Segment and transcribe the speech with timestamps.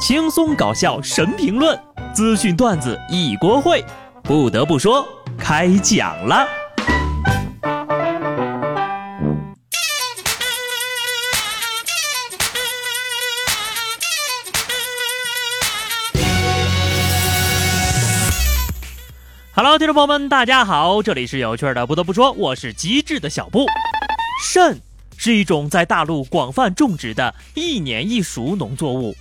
[0.00, 1.78] 轻松搞笑神评论，
[2.14, 3.84] 资讯段子一锅烩。
[4.22, 5.06] 不得不说，
[5.38, 6.48] 开讲了。
[19.54, 21.86] Hello，听众朋友们，大家好，这里是有趣的。
[21.86, 23.66] 不得不说，我是机智的小布。
[24.42, 24.80] 肾
[25.18, 29.14] 是一种在大陆广泛种植的一年一熟农作物，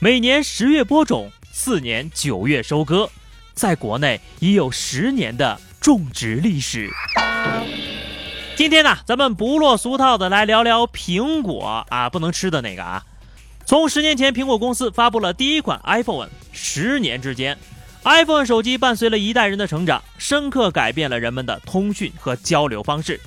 [0.00, 3.10] 每年十月播种，次年九月收割，
[3.52, 6.88] 在国内已有十年的种植历史。
[8.54, 13.04] 今天呢，咱们不落俗套的来聊聊苹果啊，不能吃的那个啊。
[13.66, 17.58] 从十年前，苹果公司发布了第一款 iPhone，十年之间。
[18.04, 23.20] iPhone 手机伴随了一代人的成长，深刻改变了人们的通讯和交流方式。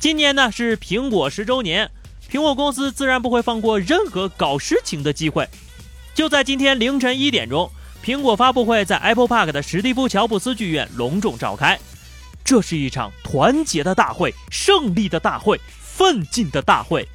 [0.00, 1.88] 今年呢是苹果十周年，
[2.28, 5.48] 苹果公司自然不会放过任何搞事情的机会。
[6.20, 7.72] 就在今天凌晨一点钟，
[8.04, 11.78] 苹果发布会在 Apple Park 的史蒂夫·乔布斯剧院隆重召开。
[12.44, 17.08] 这是一场团结的大会，胜利的大会，奋进的大会。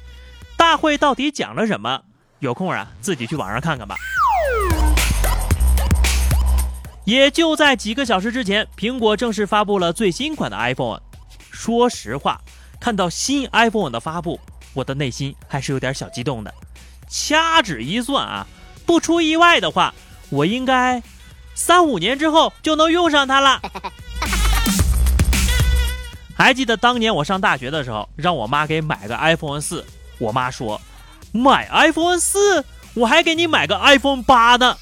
[0.56, 2.02] 大会到底讲了什么？
[2.40, 3.94] 有空啊，自己去网上看看吧。
[7.04, 11.00] 也就在几个小时之前，苹果正式发布了最新款的 iPhone。
[11.52, 12.40] 说实话，
[12.80, 14.40] 看到新 iPhone 的发布，
[14.74, 16.52] 我的内心还是有点小激动的。
[17.08, 18.44] 掐指一算啊，
[18.86, 19.92] 不出意外的话，
[20.30, 21.02] 我应该
[21.54, 23.60] 三五年之后就能用上它了。
[26.34, 29.84] 还记得当年我上大学的时候，让我妈给买个 iPhone 四，
[30.18, 30.80] 我妈说
[31.32, 32.64] ：“买 iPhone 四，
[32.94, 34.76] 我还给你买个 iPhone 八呢。”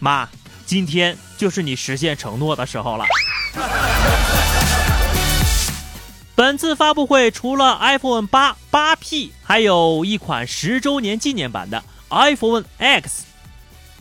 [0.00, 0.28] 妈。
[0.66, 3.04] 今天就是你实现承诺的时候了。
[6.34, 13.24] 本次发布会除了 iPhone 八八 P，还有一款十周年纪念版的 iPhone X。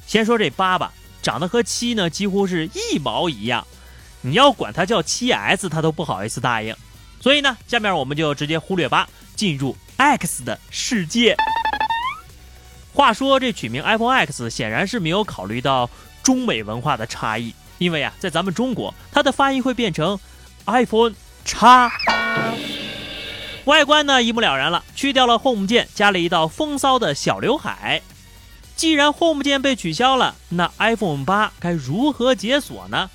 [0.06, 3.66] 先说这八吧，长得和七呢几乎是一毛一样。
[4.22, 6.76] 你要管它叫七 S，它都不好意思答应。
[7.20, 11.36] 所以呢，下面我们就直接忽略八，进入 X 的世界。
[12.94, 15.90] 话说这取名 iPhone X，显然是没有考虑到。
[16.24, 20.18] 中美文化的差异，因为啊，在咱们中国，它的发音会变成
[20.68, 21.92] iPhone 叉。
[23.66, 28.02] 外观呢，一目了然了，去掉了 Home 键，加了一道风骚的小刘海。
[28.76, 33.10] 既然 Home 键被取消了，那 iPhone 八该如何解锁呢？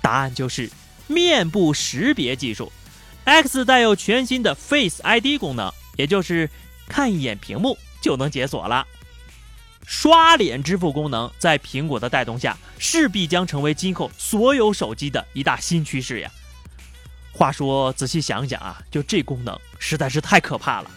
[0.00, 0.70] 答案就是
[1.08, 2.70] 面部识别技术。
[3.24, 6.48] X 带有全新的 Face ID 功能，也就是
[6.86, 8.86] 看一眼屏幕就能解锁了。
[9.84, 16.30] 刷脸支付功能在苹果的带动下，势必将成为今后所有手机的一大新趋势呀。
[17.32, 20.90] 话说，仔细想想啊，就这功能实在是太可怕了。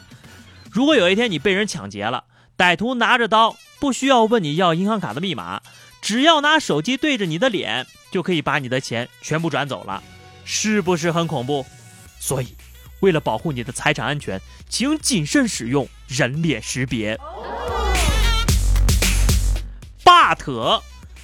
[0.72, 2.26] 如果有一天你被人抢劫了，
[2.58, 5.62] 歹徒拿着刀，不需要问你要银行卡的密码，
[6.02, 10.04] 只要拿手机对着你的脸，就可以把你的钱全部转走了，
[10.44, 11.66] 是不是很恐怖？
[12.20, 12.56] 所以，
[13.00, 17.18] 为了保护你的财产安全，请谨慎使用人脸识别。
[20.04, 20.82] but，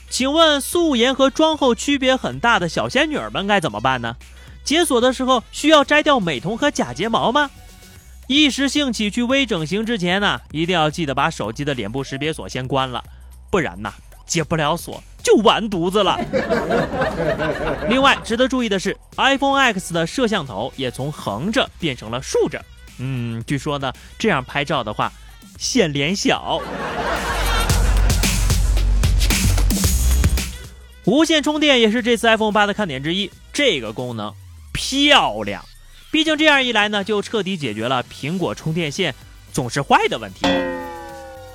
[0.09, 4.15] 请问素颜和妆后区别很大的小仙女们该怎么办呢？
[4.71, 7.51] 解锁的时候需要摘掉美瞳和假睫毛吗？
[8.27, 13.03] 一时兴起去微整形之前呢，一定要记得把手机的脸部识别锁先关了，
[13.49, 13.93] 不然呢，
[14.25, 16.17] 解不了锁就完犊子了。
[17.89, 22.63] 另外值得注意的是，iPhone X 的摄像头也从横着变成了竖着，
[22.97, 25.11] 嗯，据说呢，这样拍照的话
[25.57, 26.61] 显脸小。
[31.03, 34.33] 无线充电也是这次 iPhone 八的看点之一，这个功能
[34.71, 35.63] 漂亮。
[36.11, 39.15] 毕竟这样一来呢，就彻底解决了苹果充电线
[39.53, 40.41] 总是坏的问题。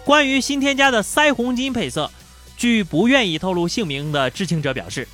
[0.04, 2.10] 关于新添加的腮红金配色，
[2.56, 5.06] 据不愿意透露姓名的知情者表示，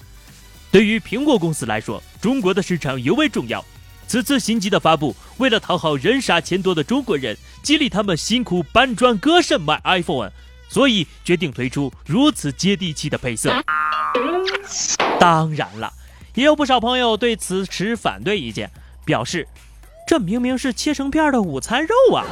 [0.71, 3.65] 对于苹果公司来说，中国的市场尤为重要。
[4.07, 10.31] 此次新机的发布，为了讨好人傻钱多的中国人，激励他们辛苦搬砖割肾买 iPhone，
[10.69, 13.51] 所以决定推出如此接地气的配色。
[15.19, 15.91] 当然了，
[16.35, 18.71] 也有不少朋友对此持反对意见，
[19.05, 19.47] 表示
[20.07, 22.25] 这明明是切成片的午餐肉啊！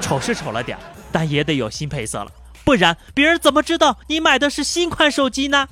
[0.00, 0.78] 丑是丑了点，
[1.12, 2.32] 但也得有新配色了，
[2.64, 5.68] 不然别人怎么知道你买的是新款手机呢？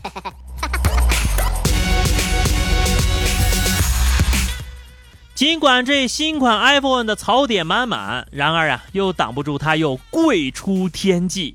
[5.34, 11.54] 尽管这新款 iPhone 的槽点满满，然而啊，又挡不住它又贵出天际。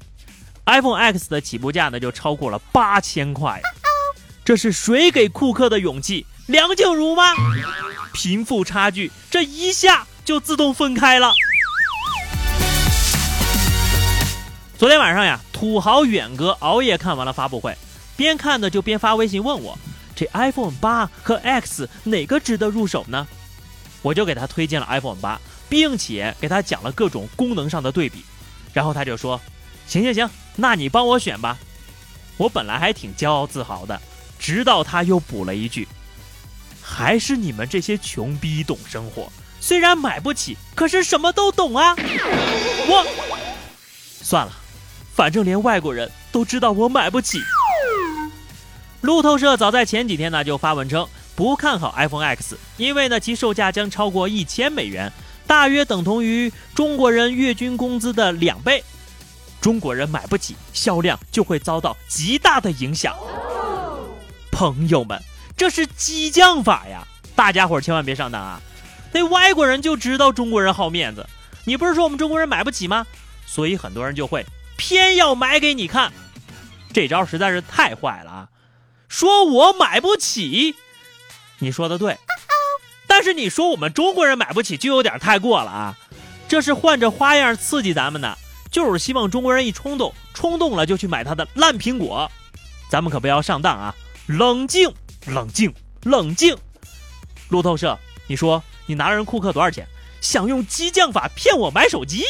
[0.68, 3.60] iPhone X 的起步价呢，就超过了八千块，
[4.44, 6.26] 这是谁给库克的勇气？
[6.48, 7.24] 梁静茹吗？
[8.12, 11.32] 贫富差距这一下就自动分开了。
[14.80, 17.78] 昨天晚上呀，土豪远哥熬夜看完了发布会，
[18.18, 19.78] 边看呢就边发微信问我
[20.16, 23.28] ：“这 iPhone 八和 X 哪个值得入手呢？”
[24.02, 25.40] 我就给他推荐了 iPhone 八，
[25.70, 28.26] 并且给他讲了各种功能上的对比。
[28.74, 29.40] 然后他就说
[29.86, 31.60] ：“行行行，那你帮我选吧。”
[32.38, 34.02] 我本来还挺骄傲自豪的，
[34.42, 35.88] 直到他又补了一句
[36.82, 41.96] ：“还是你们这些穷逼懂生活，虽然买不起，可是什么都懂啊。”
[42.90, 43.06] 我
[44.24, 44.52] 算了，
[45.14, 47.40] 反正连外国人都知道我买不起。
[49.02, 55.14] 路透社早在前几天呢就发文称不看好 iPhone X，因为呢其售价将超过一千美元，
[55.46, 58.84] 大约等同于中国人月均工资的两倍。
[59.60, 63.16] 中国人买不起，销量就会遭到极大的影响。
[64.62, 65.20] 朋友们，
[65.58, 67.04] 这是激将法呀！
[67.36, 68.62] 大家伙千万别上当啊！
[69.12, 71.28] 那外国人就知道中国人好面子，
[71.66, 73.04] 你不是说我们中国人买不起吗？
[73.48, 74.46] 所以很多人就会
[74.78, 76.14] 偏要买给你看。
[76.94, 78.48] 这招实在是太坏了啊！
[79.08, 80.76] 说我买不起，
[81.58, 82.16] 你说的对，
[83.08, 85.98] 但是你说我们中国人买不起就有点太过了啊！
[86.48, 88.38] 这是换着花样刺激咱们的。
[88.70, 92.32] 就是希望中国人一冲动，冲动了就去买他的烂苹果，
[92.92, 93.96] 咱们可不要上当啊！
[94.32, 94.90] 冷静，
[95.26, 95.74] 冷静，
[96.04, 96.56] 冷静！
[97.50, 99.86] 路透社，你说你拿人库克多少钱？
[100.22, 102.24] 想用激将法骗我买手机？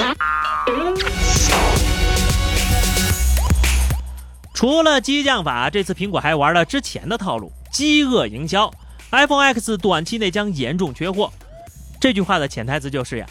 [4.55, 8.71] 除了激将法，这次苹果还玩了之前的套路——饥饿营销。
[9.11, 11.31] iPhone X 短期内将严重缺货。
[11.99, 13.27] 这句话的潜台词就是呀。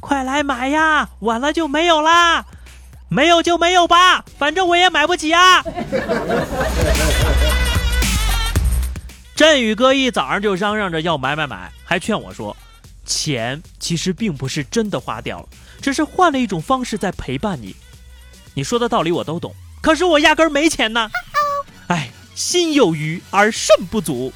[0.00, 1.08] 快来买呀！
[1.20, 2.44] 晚了就没有啦，
[3.08, 5.62] 没有就没有吧，反正我也买不起啊。
[9.38, 12.56] 振宇哥一早上就嚷嚷着要买买买，还劝我说，
[13.06, 15.48] 钱其实并不是真的花掉了，
[15.80, 17.76] 只是换了一种方式在陪伴你。
[18.54, 21.08] 你说的道理我都懂，可是我压根儿没钱呐。
[21.86, 24.32] 哎，心有余而肾不足。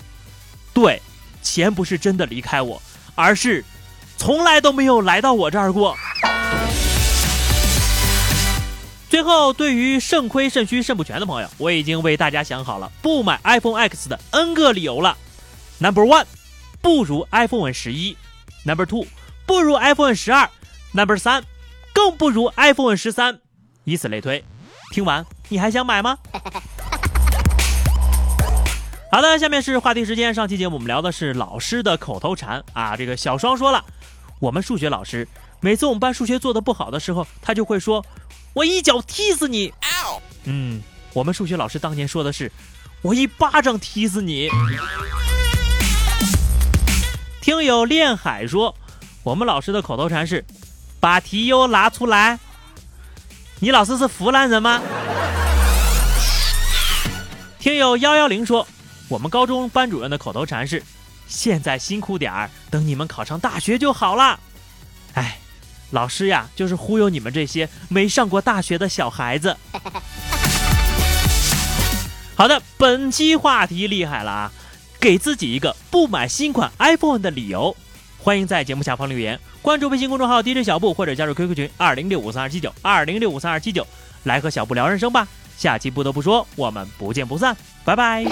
[0.72, 1.02] 对，
[1.42, 2.80] 钱不是真的离开我，
[3.16, 3.64] 而是。
[4.16, 5.96] 从来都没有来到我这儿过。
[9.12, 15.18] 最后，对于肾亏、肾虚、肾不全的朋友，我已经为大家想好了不买 iPhone X 的 N 个理由了。
[15.78, 16.24] Number one，
[16.80, 18.16] 不如 iPhone 十一
[18.64, 19.06] ；Number two，
[19.44, 20.48] 不如 iPhone 十二
[20.94, 21.44] ；Number 三，
[21.92, 23.38] 更不如 iPhone 十三。
[23.84, 24.42] 以此类推，
[24.92, 26.16] 听完你还想买吗？
[29.12, 30.32] 好的，下面是话题时间。
[30.32, 32.96] 上期节目我们聊的是老师的口头禅啊。
[32.96, 33.84] 这个小双说了，
[34.40, 35.28] 我们数学老师
[35.60, 38.02] 每次我们班数学做的不好的时候，他就会说
[38.52, 39.72] ：“我一脚踢死你。”
[40.44, 40.82] 嗯，
[41.12, 42.50] 我们数学老师当年说的是
[43.02, 44.48] ：“我一巴掌踢死你。”
[47.40, 48.74] 听友恋海说，
[49.22, 50.44] 我们老师的口头禅是
[51.00, 52.38] ：“把题优拿出来。”
[53.60, 54.80] 你老师是湖南人吗？
[57.58, 58.66] 听友幺幺零说。
[59.08, 60.82] 我们高中班主任的口头禅是
[61.28, 64.40] ：“现在辛苦点儿，等你们考上大学就好了。”
[65.92, 69.56] 哎，老师呀，就是忽悠你们这些没上过大学的小孩子。
[72.34, 74.52] 好的，本期话题厉害了啊！
[74.98, 77.76] 给自己一个不买新款 iPhone 的理由，
[78.18, 83.86] 欢迎在节目下方留言，关注微信公众号 DJ 小布或者加入 QQ 群二零六五三二七九二零六五三二七九，
[84.24, 85.26] 来和小布聊人生吧。
[85.58, 88.24] 下期不得不说，我们不见不散，拜拜。